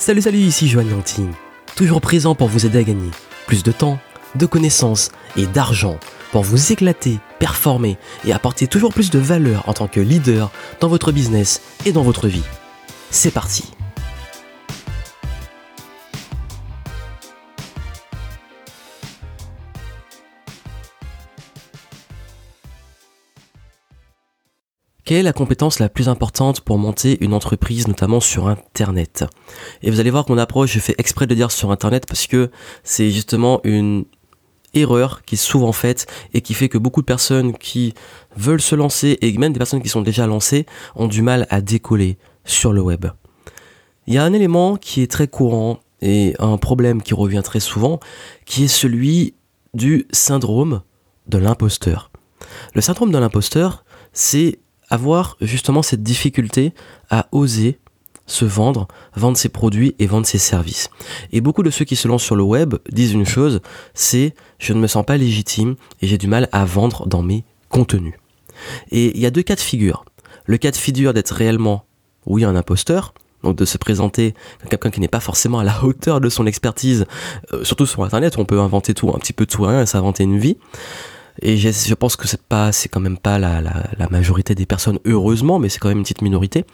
[0.00, 1.30] Salut salut, ici Joanne Yangting,
[1.76, 3.10] toujours présent pour vous aider à gagner
[3.46, 3.98] plus de temps,
[4.34, 6.00] de connaissances et d'argent
[6.32, 10.50] pour vous éclater, performer et apporter toujours plus de valeur en tant que leader
[10.80, 12.44] dans votre business et dans votre vie.
[13.10, 13.64] C'est parti
[25.10, 29.24] Quelle est la compétence la plus importante pour monter une entreprise, notamment sur Internet?
[29.82, 32.28] Et vous allez voir que mon approche, je fais exprès de dire sur Internet parce
[32.28, 32.48] que
[32.84, 34.04] c'est justement une
[34.72, 37.92] erreur qui est souvent faite et qui fait que beaucoup de personnes qui
[38.36, 41.60] veulent se lancer et même des personnes qui sont déjà lancées ont du mal à
[41.60, 43.06] décoller sur le web.
[44.06, 47.58] Il y a un élément qui est très courant et un problème qui revient très
[47.58, 47.98] souvent
[48.46, 49.34] qui est celui
[49.74, 50.82] du syndrome
[51.26, 52.12] de l'imposteur.
[52.74, 56.74] Le syndrome de l'imposteur, c'est avoir justement cette difficulté
[57.10, 57.78] à oser
[58.26, 58.86] se vendre,
[59.16, 60.88] vendre ses produits et vendre ses services.
[61.32, 63.60] Et beaucoup de ceux qui se lancent sur le web disent une chose,
[63.92, 67.44] c'est je ne me sens pas légitime et j'ai du mal à vendre dans mes
[67.68, 68.14] contenus.
[68.90, 70.04] Et il y a deux cas de figure.
[70.46, 71.84] Le cas de figure d'être réellement,
[72.26, 75.82] oui, un imposteur, donc de se présenter comme quelqu'un qui n'est pas forcément à la
[75.84, 77.06] hauteur de son expertise,
[77.52, 80.24] euh, surtout sur Internet, on peut inventer tout, un petit peu tout rien et s'inventer
[80.24, 80.56] une vie.
[81.42, 84.98] Et je pense que c'est pas, c'est quand même pas la, la, majorité des personnes,
[85.04, 86.64] heureusement, mais c'est quand même une petite minorité.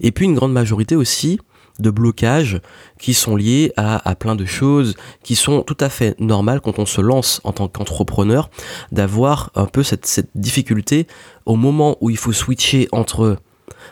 [0.00, 1.38] Et puis une grande majorité aussi
[1.78, 2.60] de blocages
[2.98, 6.78] qui sont liés à, à, plein de choses qui sont tout à fait normales quand
[6.78, 8.50] on se lance en tant qu'entrepreneur,
[8.92, 11.06] d'avoir un peu cette, cette difficulté
[11.46, 13.38] au moment où il faut switcher entre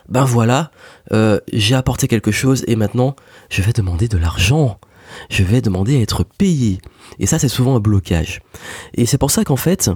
[0.09, 0.71] ben voilà,
[1.13, 3.17] euh, j'ai apporté quelque chose et maintenant
[3.49, 4.79] je vais demander de l'argent
[5.31, 6.79] je vais demander à être payé.
[7.19, 8.41] Et ça, c'est souvent un blocage.
[8.95, 9.91] Et c'est pour ça qu'en fait,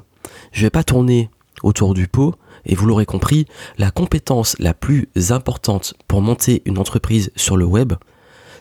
[0.53, 1.31] je vais pas tourner
[1.63, 2.35] autour du pot.
[2.65, 7.65] Et vous l'aurez compris, la compétence la plus importante pour monter une entreprise sur le
[7.65, 7.95] web,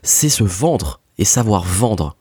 [0.01, 2.15] c'est se vendre et savoir vendre.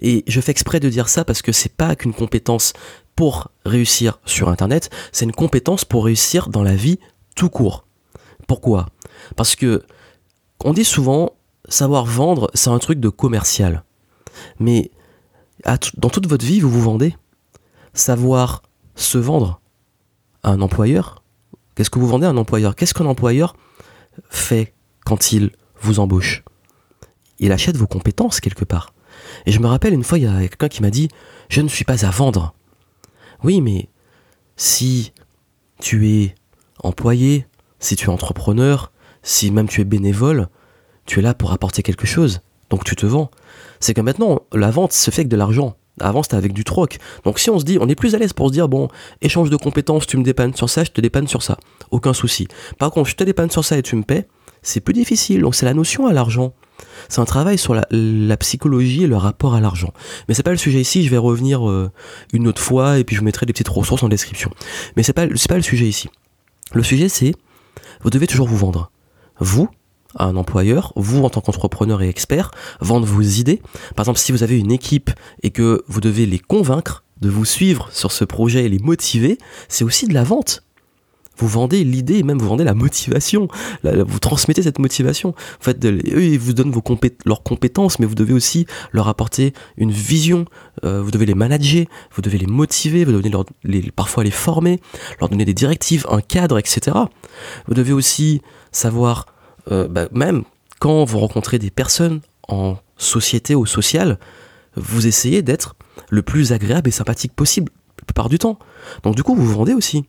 [0.00, 2.72] Et je fais exprès de dire ça parce que c'est pas qu'une compétence
[3.16, 7.00] pour réussir sur internet, c'est une compétence pour réussir dans la vie
[7.34, 7.84] tout court.
[8.46, 8.86] Pourquoi?
[9.34, 9.82] Parce que
[10.64, 11.32] on dit souvent
[11.68, 13.82] savoir vendre, c'est un truc de commercial.
[14.60, 14.92] Mais
[15.64, 17.16] dans toute votre vie, vous vous vendez.
[17.92, 18.62] Savoir
[18.98, 19.60] se vendre
[20.42, 21.22] à un employeur,
[21.74, 22.74] qu'est-ce que vous vendez à un employeur?
[22.74, 23.56] Qu'est-ce qu'un employeur
[24.28, 26.42] fait quand il vous embauche?
[27.38, 28.92] Il achète vos compétences quelque part.
[29.46, 31.08] Et je me rappelle une fois, il y a quelqu'un qui m'a dit,
[31.48, 32.54] je ne suis pas à vendre.
[33.44, 33.88] Oui, mais
[34.56, 35.12] si
[35.80, 36.34] tu es
[36.82, 37.46] employé,
[37.78, 38.90] si tu es entrepreneur,
[39.22, 40.48] si même tu es bénévole,
[41.06, 43.30] tu es là pour apporter quelque chose, donc tu te vends.
[43.78, 45.76] C'est que maintenant, la vente se fait avec de l'argent.
[46.00, 46.98] Avant, c'était avec du troc.
[47.24, 48.88] Donc si on se dit, on est plus à l'aise pour se dire, bon,
[49.22, 51.58] échange de compétences, tu me dépannes sur ça, je te dépanne sur ça.
[51.90, 52.48] Aucun souci.
[52.78, 54.26] Par contre, je te dépanne sur ça et tu me paies,
[54.62, 55.42] c'est plus difficile.
[55.42, 56.52] Donc c'est la notion à l'argent.
[57.08, 59.92] C'est un travail sur la, psychologie et le rapport à l'argent.
[60.28, 61.90] Mais c'est pas le sujet ici, je vais revenir euh,
[62.32, 64.50] une autre fois et puis je mettrai des petites ressources en description.
[64.96, 66.08] Mais c'est pas, pas le sujet ici.
[66.72, 67.32] Le sujet c'est,
[68.02, 68.90] vous devez toujours vous vendre.
[69.40, 69.68] Vous,
[70.18, 73.60] un employeur, vous en tant qu'entrepreneur et expert, vendre vos idées.
[73.96, 75.10] Par exemple, si vous avez une équipe
[75.42, 79.38] et que vous devez les convaincre de vous suivre sur ce projet et les motiver,
[79.68, 80.62] c'est aussi de la vente.
[81.38, 83.48] Vous vendez l'idée même vous vendez la motivation.
[83.84, 85.30] vous transmettez cette motivation.
[85.30, 86.82] En fait, eux, ils vous donnent vos
[87.24, 90.46] leurs compétences, mais vous devez aussi leur apporter une vision.
[90.84, 94.32] Euh, vous devez les manager, vous devez les motiver, vous devez leur, les, parfois les
[94.32, 94.80] former,
[95.20, 96.96] leur donner des directives, un cadre, etc.
[97.68, 98.42] Vous devez aussi
[98.72, 99.26] savoir
[99.70, 100.44] euh, bah, même
[100.78, 104.18] quand vous rencontrez des personnes en société ou sociale,
[104.76, 105.76] vous essayez d'être
[106.08, 108.58] le plus agréable et sympathique possible la plupart du temps.
[109.02, 110.04] Donc du coup, vous vous vendez aussi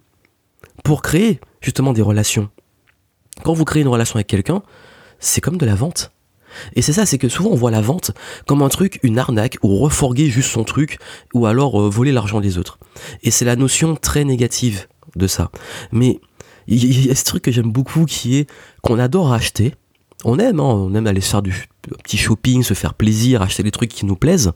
[0.84, 2.50] pour créer justement des relations.
[3.44, 4.64] Quand vous créez une relation avec quelqu'un,
[5.20, 6.12] c'est comme de la vente.
[6.76, 8.12] Et c'est ça, c'est que souvent on voit la vente
[8.48, 10.98] comme un truc, une arnaque, ou refourguer juste son truc,
[11.34, 12.80] ou alors euh, voler l'argent des autres.
[13.22, 15.52] Et c'est la notion très négative de ça.
[15.92, 16.20] Mais
[16.76, 18.50] il y a ce truc que j'aime beaucoup qui est
[18.82, 19.76] qu'on adore acheter.
[20.26, 21.68] On aime, hein, on aime aller faire du
[22.04, 24.52] petit shopping, se faire plaisir, acheter des trucs qui nous plaisent,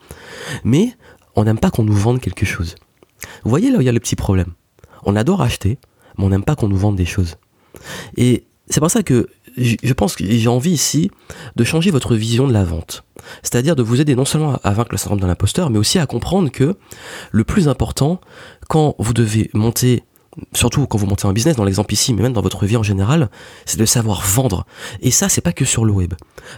[0.64, 0.94] mais
[1.36, 2.76] on n'aime pas qu'on nous vende quelque chose.
[3.44, 4.54] Vous voyez là où il y a le petit problème.
[5.06, 5.80] On adore acheter,
[6.18, 7.38] mais on n'aime pas qu'on nous vende des choses.
[8.18, 9.28] Et c'est pour ça que
[9.58, 11.12] je pense que j'ai envie ici
[11.56, 13.04] de changer votre vision de la vente.
[13.42, 16.06] C'est-à-dire de vous aider non seulement à vaincre le syndrome de l'imposteur, mais aussi à
[16.06, 16.76] comprendre que
[17.32, 18.20] le plus important,
[18.68, 20.04] quand vous devez monter
[20.54, 22.84] surtout quand vous montez un business, dans l'exemple ici, mais même dans votre vie en
[22.84, 23.30] général,
[23.66, 24.66] c'est de savoir vendre.
[25.02, 26.14] Et ça, c'est pas que sur le web.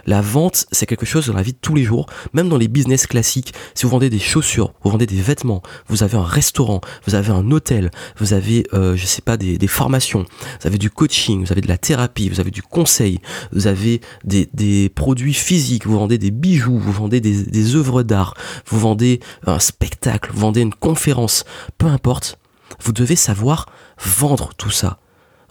[0.06, 2.68] La vente, c'est quelque chose dans la vie de tous les jours, même dans les
[2.68, 3.54] business classiques.
[3.74, 7.30] Si vous vendez des chaussures, vous vendez des vêtements, vous avez un restaurant, vous avez
[7.30, 10.24] un hôtel, vous avez, euh, je sais pas, des, formations,
[10.60, 13.20] vous avez du coaching, vous avez de la thérapie, vous avez du conseil,
[13.52, 18.02] vous avez des, des produits physiques, vous vendez des bijoux, vous vendez des, des œuvres
[18.02, 18.34] d'art,
[18.66, 21.44] vous vendez un spectacle, vous vendez une conférence,
[21.78, 22.38] peu importe
[22.80, 23.66] vous devez savoir
[23.98, 24.98] vendre tout ça.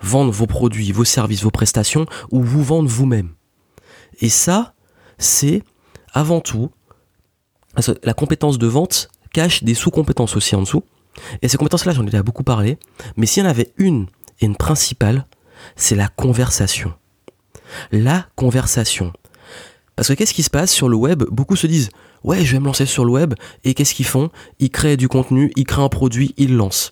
[0.02, 3.32] Vendre vos produits, vos services, vos prestations, ou vous vendre vous-même.
[4.20, 4.74] Et ça,
[5.18, 5.64] c'est
[6.14, 6.72] avant tout,
[8.04, 10.84] la compétence de vente cache des sous-compétences aussi en dessous.
[11.42, 12.78] Et ces compétences-là, j'en ai déjà beaucoup parlé.
[13.18, 14.08] Mais s'il y en avait une,
[14.40, 15.26] et une principale,
[15.76, 16.94] c'est la conversation.
[17.92, 19.14] La conversation.
[19.96, 21.24] Parce que qu'est-ce qui se passe sur le web?
[21.32, 21.90] Beaucoup se disent
[22.24, 23.34] Ouais, je vais me lancer sur le web.
[23.64, 24.30] Et qu'est-ce qu'ils font?
[24.60, 26.92] Ils créent du contenu, ils créent un produit, ils lancent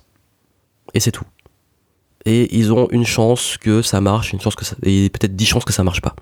[0.93, 1.25] et c'est tout.
[2.25, 5.45] Et ils ont une chance que ça marche, une chance que ça, et peut-être dix
[5.45, 6.15] chances que ça marche pas.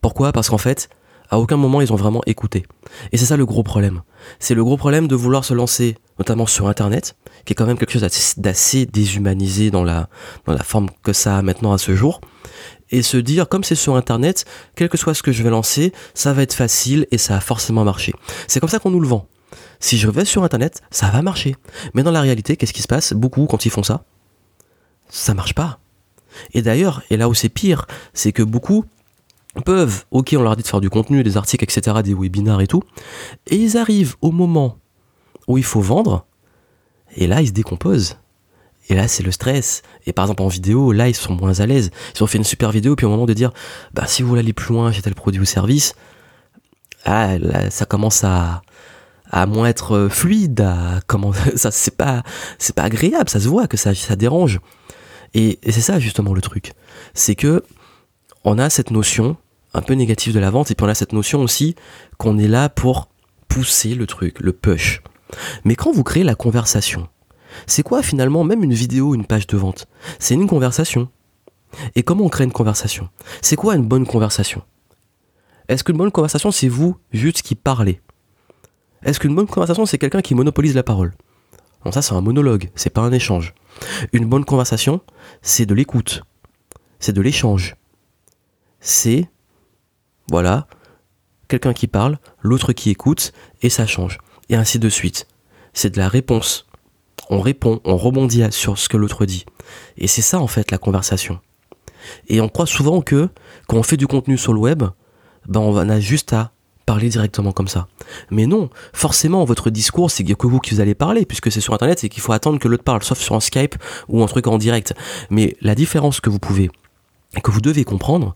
[0.00, 0.32] Pourquoi?
[0.32, 0.88] Parce qu'en fait,
[1.30, 2.64] à aucun moment ils ont vraiment écouté.
[3.12, 4.02] Et c'est ça le gros problème.
[4.38, 7.78] C'est le gros problème de vouloir se lancer, notamment sur Internet, qui est quand même
[7.78, 10.08] quelque chose d'assez déshumanisé dans la,
[10.46, 12.20] dans la forme que ça a maintenant à ce jour,
[12.90, 14.44] et se dire, comme c'est sur Internet,
[14.76, 17.40] quel que soit ce que je vais lancer, ça va être facile et ça a
[17.40, 18.12] forcément marché.
[18.46, 19.26] C'est comme ça qu'on nous le vend
[19.80, 21.56] si je vais sur internet, ça va marcher.
[21.94, 23.12] Mais dans la réalité, qu'est-ce qui se passe?
[23.12, 24.04] Beaucoup, quand ils font ça,
[25.08, 25.78] ça marche pas.
[26.52, 28.84] Et d'ailleurs, et là où c'est pire, c'est que beaucoup
[29.64, 32.66] peuvent, ok, on leur dit de faire du contenu, des articles, etc., des webinars et
[32.66, 32.82] tout,
[33.46, 34.78] et ils arrivent au moment
[35.46, 36.26] où il faut vendre,
[37.16, 38.18] et là, ils se décomposent.
[38.88, 39.82] Et là, c'est le stress.
[40.06, 41.90] Et par exemple, en vidéo, là, ils sont moins à l'aise.
[42.16, 43.52] Ils ont fait une super vidéo, puis au moment de dire,
[43.92, 45.94] bah, si vous voulez aller plus loin, j'ai tel produit ou service,
[47.04, 48.62] ah, là, ça commence à,
[49.46, 52.22] moins être euh, fluide, à comment ça c'est pas
[52.74, 54.60] pas agréable, ça se voit que ça ça dérange.
[55.34, 56.72] Et, c'est ça justement le truc,
[57.14, 57.62] c'est que
[58.44, 59.36] on a cette notion
[59.74, 61.76] un peu négative de la vente et puis on a cette notion aussi
[62.16, 63.08] qu'on est là pour
[63.48, 65.02] pousser le truc, le push.
[65.64, 67.08] Mais quand vous créez la conversation,
[67.66, 69.86] c'est quoi finalement même une vidéo, une page de vente?
[70.18, 71.08] C'est une conversation.
[71.94, 73.08] Et comment on crée une conversation?
[73.42, 74.62] C'est quoi une bonne conversation?
[75.68, 78.00] Est-ce qu'une bonne conversation c'est vous juste qui parlez?
[79.02, 81.14] Est-ce qu'une bonne conversation, c'est quelqu'un qui monopolise la parole?
[81.84, 83.54] Non, ça, c'est un monologue, c'est pas un échange.
[84.12, 85.00] Une bonne conversation,
[85.40, 86.24] c'est de l'écoute,
[86.98, 87.76] c'est de l'échange.
[88.80, 89.30] C'est,
[90.30, 90.66] voilà,
[91.46, 94.18] quelqu'un qui parle, l'autre qui écoute, et ça change.
[94.48, 95.28] Et ainsi de suite.
[95.72, 96.66] C'est de la réponse.
[97.30, 99.44] On répond, on rebondit sur ce que l'autre dit.
[99.96, 101.40] Et c'est ça, en fait, la conversation.
[102.28, 103.28] Et on croit souvent que,
[103.66, 104.84] quand on fait du contenu sur le web,
[105.46, 106.52] ben on a juste à
[106.86, 107.86] parler directement comme ça.
[108.30, 111.74] Mais non, forcément, votre discours, c'est que vous qui vous allez parler, puisque c'est sur
[111.74, 113.74] Internet, c'est qu'il faut attendre que l'autre parle, sauf sur un Skype
[114.08, 114.94] ou un truc en direct.
[115.28, 116.70] Mais la différence que vous pouvez,
[117.36, 118.34] et que vous devez comprendre,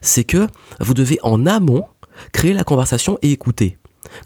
[0.00, 0.48] c'est que
[0.80, 1.86] vous devez en amont
[2.32, 3.78] créer la conversation et écouter.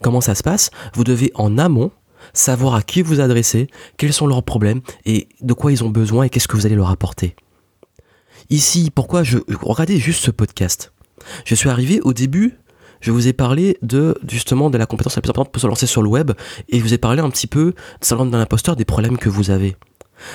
[0.03, 0.71] Comment ça se passe?
[0.95, 1.91] Vous devez en amont
[2.33, 6.25] savoir à qui vous adresser, quels sont leurs problèmes et de quoi ils ont besoin
[6.25, 7.37] et qu'est-ce que vous allez leur apporter.
[8.51, 10.93] Ici, pourquoi je regardez juste ce podcast
[11.45, 12.59] Je suis arrivé au début
[13.01, 15.87] je vous ai parlé de justement de la compétence la plus importante pour se lancer
[15.87, 16.33] sur le web
[16.69, 19.29] et je vous ai parlé un petit peu de syndrome d'un imposteur, des problèmes que
[19.29, 19.77] vous avez.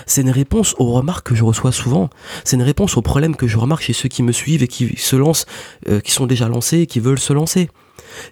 [0.05, 2.09] C'est une réponse aux remarques que je reçois souvent.
[2.43, 4.95] C'est une réponse aux problèmes que je remarque chez ceux qui me suivent et qui
[4.95, 5.45] se lancent,
[5.89, 7.69] euh, qui sont déjà lancés et qui veulent se lancer.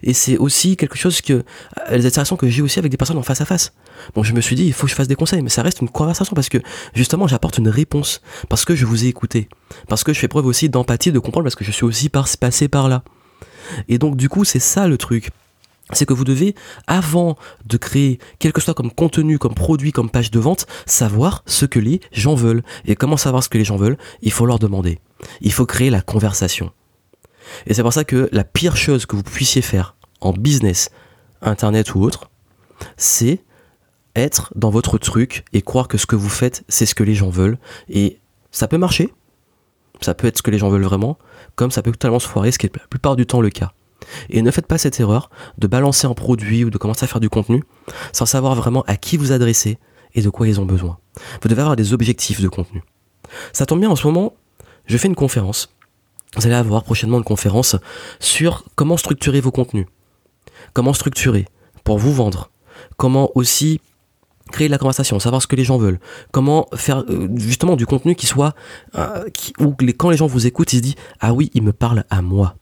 [0.02, 1.42] Et c'est aussi quelque chose que, euh,
[1.90, 3.72] les interactions que j'ai aussi avec des personnes en face à face.
[4.14, 5.80] Bon, je me suis dit, il faut que je fasse des conseils, mais ça reste
[5.80, 6.58] une conversation parce que,
[6.94, 8.20] justement, j'apporte une réponse.
[8.48, 9.48] Parce que je vous ai écouté.
[9.88, 12.68] Parce que je fais preuve aussi d'empathie, de comprendre, parce que je suis aussi passé
[12.68, 13.02] par là.
[13.88, 15.30] Et donc du coup, c'est ça le truc
[15.92, 16.54] c'est que vous devez,
[16.86, 21.66] avant de créer quelque chose comme contenu, comme produit, comme page de vente, savoir ce
[21.66, 22.62] que les gens veulent.
[22.84, 23.98] Et comment savoir ce que les gens veulent?
[24.22, 24.98] Il faut leur demander.
[25.40, 26.70] Il faut créer la conversation.
[27.66, 30.90] Et c'est pour ça que la pire chose que vous puissiez faire en business,
[31.42, 32.30] internet ou autre,
[32.96, 33.42] c'est
[34.16, 37.14] être dans votre truc et croire que ce que vous faites, c'est ce que les
[37.14, 37.58] gens veulent.
[37.88, 38.18] Et
[38.50, 39.12] ça peut marcher.
[40.00, 41.18] Ça peut être ce que les gens veulent vraiment,
[41.56, 43.72] comme ça peut totalement se foirer, ce qui est la plupart du temps le cas.
[44.30, 47.20] Et ne faites pas cette erreur de balancer un produit ou de commencer à faire
[47.20, 47.62] du contenu
[48.12, 49.78] sans savoir vraiment à qui vous adresser
[50.14, 50.98] et de quoi ils ont besoin.
[51.42, 52.82] Vous devez avoir des objectifs de contenu.
[53.52, 54.34] Ça tombe bien en ce moment,
[54.86, 55.74] je fais une conférence.
[56.36, 57.76] Vous allez avoir prochainement une conférence
[58.20, 59.86] sur comment structurer vos contenus.
[60.72, 61.46] Comment structurer
[61.82, 62.50] pour vous vendre.
[62.96, 63.80] Comment aussi
[64.52, 66.00] créer de la conversation, savoir ce que les gens veulent,
[66.32, 68.54] comment faire euh, justement du contenu qui soit
[68.96, 69.28] euh,
[69.96, 72.56] quand les gens vous écoutent, ils se disent ah oui, il me parle à moi.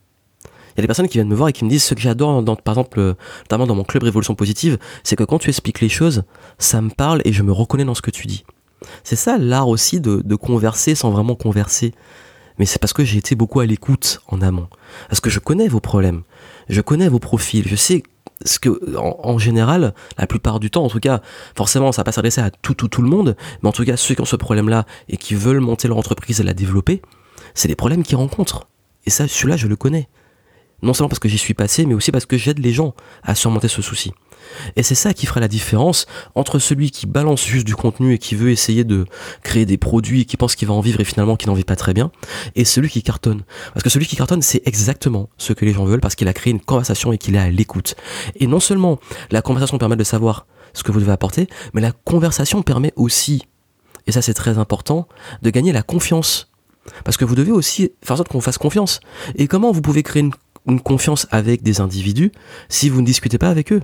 [0.45, 2.01] Il y a des personnes qui viennent me voir et qui me disent ce que
[2.01, 5.89] j'adore, par exemple, notamment dans mon club Révolution Positive, c'est que quand tu expliques les
[5.89, 6.23] choses,
[6.59, 8.45] ça me parle et je me reconnais dans ce que tu dis.
[9.03, 11.95] C'est ça l'art aussi de converser sans vraiment converser.
[12.59, 14.69] Mais c'est parce que j'ai été beaucoup à l'écoute en amont.
[15.09, 16.23] Parce que je connais vos problèmes.
[16.69, 17.67] Je connais vos profils.
[17.67, 18.03] Je sais
[18.45, 21.21] ce que, en, général, la plupart du temps, en tout cas,
[21.57, 23.37] forcément, ça va pas s'adresser à tout, tout, tout le monde.
[23.63, 26.41] Mais en tout cas, ceux qui ont ce problème-là et qui veulent monter leur entreprise
[26.41, 27.03] et la développer,
[27.55, 28.69] c'est les problèmes qu'ils rencontrent.
[29.07, 30.09] Et ça, celui-là, je le connais.
[30.83, 33.35] Non seulement parce que j'y suis passé, mais aussi parce que j'aide les gens à
[33.35, 34.13] surmonter ce souci.
[34.77, 38.19] Et c'est ça qui fera la différence entre celui qui balance juste du contenu et
[38.19, 39.07] qui veut essayer de
[39.43, 41.65] créer des produits et qui pense qu'il va en vivre et finalement qui n'en vit
[41.65, 42.11] pas très bien,
[42.55, 43.43] et celui qui cartonne.
[43.73, 46.33] Parce que celui qui cartonne, c'est exactement ce que les gens veulent parce qu'il a
[46.33, 47.95] créé une conversation et qu'il est à l'écoute.
[48.37, 48.99] Et non seulement
[49.31, 53.47] la conversation permet de savoir ce que vous devez apporter, mais la conversation permet aussi,
[54.07, 55.09] et ça c'est très important,
[55.43, 56.51] de gagner la confiance.
[57.05, 59.01] Parce que vous devez aussi faire en sorte qu'on fasse confiance.
[59.35, 60.33] Et comment vous pouvez créer une,
[60.67, 62.33] une confiance avec des individus
[62.71, 63.83] si vous ne discutez pas avec eux?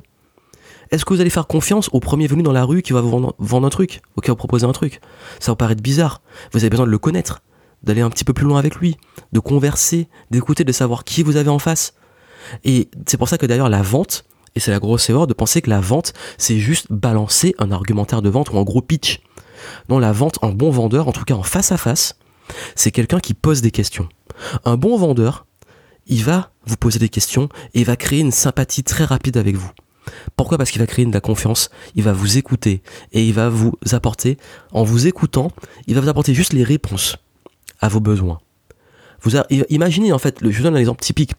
[0.90, 3.32] Est-ce que vous allez faire confiance au premier venu dans la rue qui va vous
[3.38, 5.00] vendre, un truc, auquel vous proposer un truc?
[5.40, 6.22] Ça va paraître bizarre.
[6.52, 7.42] Vous avez besoin de le connaître,
[7.82, 8.96] d'aller un petit peu plus loin avec lui,
[9.32, 11.94] de converser, d'écouter, de savoir qui vous avez en face.
[12.64, 14.24] Et c'est pour ça que d'ailleurs la vente,
[14.54, 18.22] et c'est la grosse erreur de penser que la vente, c'est juste balancer un argumentaire
[18.22, 19.20] de vente ou un gros pitch.
[19.88, 22.16] Non, la vente, un bon vendeur, en tout cas en face à face,
[22.74, 24.08] c'est quelqu'un qui pose des questions.
[24.64, 25.46] Un bon vendeur,
[26.06, 29.70] il va vous poser des questions et va créer une sympathie très rapide avec vous.
[30.37, 30.58] Pourquoi?
[30.58, 32.82] Parce qu'il va créer de la confiance, il va vous écouter
[33.12, 34.38] et il va vous apporter,
[34.73, 35.50] en vous écoutant,
[35.87, 37.16] il va vous apporter juste les réponses
[37.80, 38.38] à vos besoins.
[39.23, 39.37] Vous
[39.70, 41.32] imaginez en fait, je vous donne un exemple typique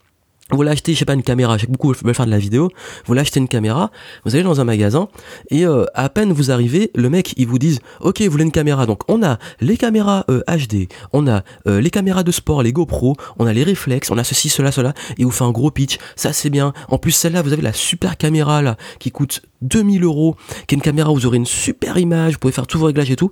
[0.52, 2.32] vous voulez acheter, je sais pas, une caméra, je sais que beaucoup veulent faire de
[2.32, 3.90] la vidéo, vous voulez acheter une caméra,
[4.26, 5.08] vous allez dans un magasin,
[5.50, 8.52] et euh, à peine vous arrivez, le mec, il vous dit, ok, vous voulez une
[8.52, 12.62] caméra, donc on a les caméras HD, euh, on a euh, les caméras de sport,
[12.62, 15.52] les GoPro, on a les réflexes, on a ceci, cela, cela, et vous fait un
[15.52, 19.10] gros pitch, ça c'est bien, en plus celle-là, vous avez la super caméra là, qui
[19.10, 20.36] coûte 2000 euros,
[20.68, 22.86] qui est une caméra où vous aurez une super image, vous pouvez faire tous vos
[22.86, 23.32] réglages et tout,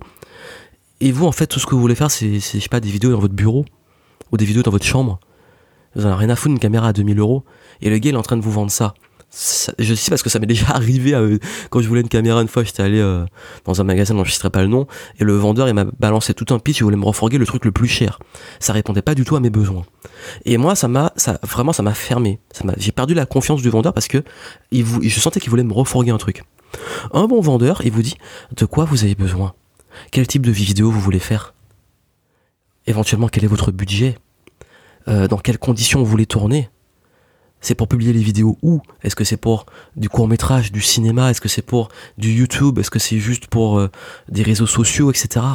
[1.00, 2.90] et vous, en fait, tout ce que vous voulez faire, c'est, je sais pas, des
[2.90, 3.64] vidéos dans votre bureau,
[4.32, 5.20] ou des vidéos dans votre chambre,
[5.96, 7.44] vous en avez rien à foutre une caméra à 2000 euros.
[7.80, 8.94] Et le gars, il est en train de vous vendre ça.
[9.78, 11.38] je sais parce que ça m'est déjà arrivé euh,
[11.70, 13.24] quand je voulais une caméra une fois j'étais allé euh,
[13.64, 14.86] dans un magasin dont je citerai pas le nom
[15.18, 17.64] et le vendeur il m'a balancé tout un pitch il voulait me refourguer le truc
[17.64, 18.20] le plus cher.
[18.60, 19.84] Ça répondait pas du tout à mes besoins.
[20.44, 22.38] Et moi ça m'a vraiment ça m'a fermé.
[22.52, 24.22] Ça m'a j'ai perdu la confiance du vendeur parce que
[24.72, 26.44] je sentais qu'il voulait me refourguer un truc.
[27.12, 28.16] Un bon vendeur il vous dit
[28.56, 29.54] de quoi vous avez besoin?
[30.10, 31.54] Quel type de vidéo vous voulez faire?
[32.86, 34.16] Éventuellement quel est votre budget?
[35.08, 36.70] Euh, dans quelles conditions vous voulez tourner.
[37.60, 38.82] C'est pour publier les vidéos où?
[39.02, 39.64] Est-ce que c'est pour
[39.96, 41.30] du court métrage, du cinéma?
[41.30, 42.78] Est-ce que c'est pour du YouTube?
[42.78, 43.90] Est-ce que c'est juste pour euh,
[44.28, 45.46] des réseaux sociaux, etc.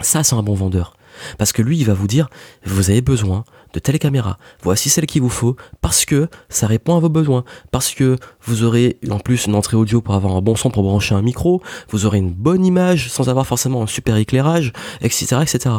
[0.00, 0.96] Ça, c'est un bon vendeur.
[1.36, 2.28] Parce que lui, il va vous dire,
[2.64, 4.38] vous avez besoin de telle caméra.
[4.62, 7.44] Voici celle qu'il vous faut parce que ça répond à vos besoins.
[7.70, 10.82] Parce que vous aurez en plus une entrée audio pour avoir un bon son pour
[10.82, 11.62] brancher un micro.
[11.90, 15.76] Vous aurez une bonne image sans avoir forcément un super éclairage, etc., etc.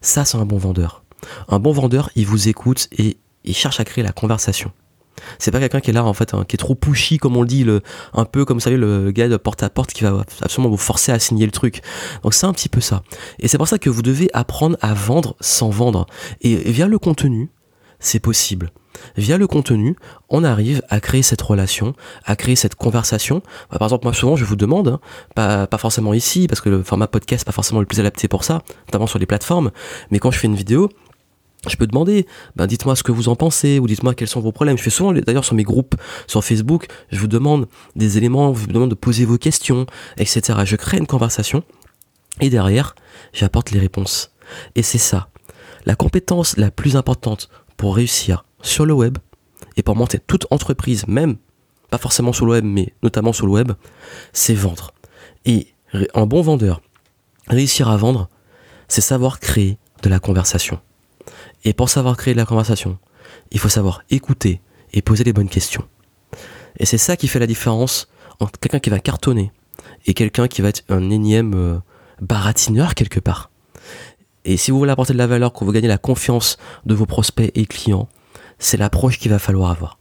[0.00, 1.02] Ça, c'est un bon vendeur.
[1.48, 4.72] Un bon vendeur, il vous écoute et il cherche à créer la conversation.
[5.38, 7.42] C'est pas quelqu'un qui est là en fait, hein, qui est trop pushy comme on
[7.42, 7.66] le dit,
[8.14, 11.12] un peu comme savez le gars de porte à porte qui va absolument vous forcer
[11.12, 11.82] à signer le truc.
[12.22, 13.02] Donc c'est un petit peu ça.
[13.38, 16.06] Et c'est pour ça que vous devez apprendre à vendre sans vendre.
[16.40, 17.50] Et, via le contenu,
[17.98, 18.70] c'est possible.
[19.16, 19.96] Via le contenu,
[20.28, 23.42] on arrive à créer cette relation, à créer cette conversation.
[23.70, 25.00] Bah, par exemple, moi souvent je vous demande, hein,
[25.34, 28.28] pas, pas forcément ici, parce que le format podcast n'est pas forcément le plus adapté
[28.28, 29.70] pour ça, notamment sur les plateformes,
[30.10, 30.90] mais quand je fais une vidéo,
[31.68, 32.26] je peux demander,
[32.56, 34.78] ben dites-moi ce que vous en pensez, ou dites-moi quels sont vos problèmes.
[34.78, 35.94] Je fais souvent, d'ailleurs, sur mes groupes,
[36.26, 39.86] sur Facebook, je vous demande des éléments, je vous demande de poser vos questions,
[40.16, 40.60] etc.
[40.64, 41.62] Je crée une conversation,
[42.40, 42.94] et derrière,
[43.32, 44.32] j'apporte les réponses.
[44.74, 45.28] Et c'est ça.
[45.84, 49.18] La compétence la plus importante pour réussir sur le web,
[49.76, 51.36] et pour monter toute entreprise, même,
[51.90, 53.72] pas forcément sur le web, mais notamment sur le web,
[54.32, 54.92] c'est vendre.
[55.44, 55.74] Et
[56.14, 56.80] un bon vendeur,
[57.48, 58.28] réussir à vendre,
[58.88, 60.80] c'est savoir créer de la conversation.
[61.64, 62.98] Et pour savoir créer de la conversation,
[63.50, 64.60] il faut savoir écouter
[64.92, 65.86] et poser les bonnes questions.
[66.78, 69.52] Et c'est ça qui fait la différence entre quelqu'un qui va cartonner
[70.06, 71.78] et quelqu'un qui va être un énième euh,
[72.20, 73.50] baratineur quelque part.
[74.44, 77.06] Et si vous voulez apporter de la valeur, que vous gagnez la confiance de vos
[77.06, 78.08] prospects et clients,
[78.58, 79.98] c'est l'approche qu'il va falloir avoir.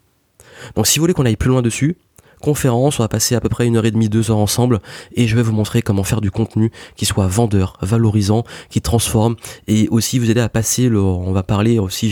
[0.75, 1.97] Donc si vous voulez qu'on aille plus loin dessus,
[2.39, 4.79] conférence, on va passer à peu près une heure et demie, deux heures ensemble,
[5.15, 9.35] et je vais vous montrer comment faire du contenu qui soit vendeur, valorisant, qui transforme,
[9.67, 12.09] et aussi vous aider à passer le, on va parler aussi,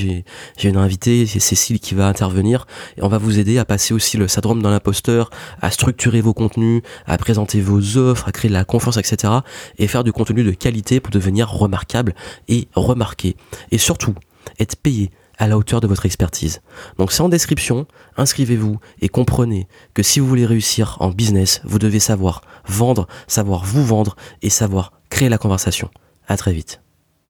[0.57, 2.65] j'ai, une invitée, c'est Cécile qui va intervenir,
[2.97, 5.29] et on va vous aider à passer aussi le syndrome d'un imposteur,
[5.61, 9.33] à structurer vos contenus, à présenter vos offres, à créer de la confiance, etc.,
[9.77, 12.13] et faire du contenu de qualité pour devenir remarquable
[12.47, 13.35] et remarqué.
[13.71, 14.13] Et surtout,
[14.59, 16.61] être payé à la hauteur de votre expertise.
[16.97, 17.85] Donc c'est en description,
[18.17, 23.63] inscrivez-vous et comprenez que si vous voulez réussir en business, vous devez savoir vendre, savoir
[23.63, 25.89] vous vendre et savoir créer la conversation.
[26.27, 26.81] À très vite.